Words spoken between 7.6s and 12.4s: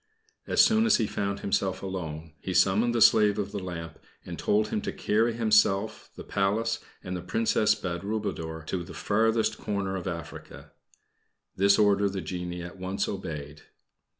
Badroulboudour to the farthest corner of Africa. This order the